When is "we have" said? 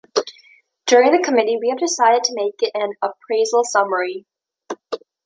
1.61-1.77